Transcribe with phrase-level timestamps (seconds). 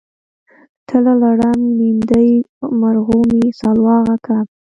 [0.87, 2.31] تله لړم لیندۍ
[2.81, 4.45] مرغومی سلواغه کب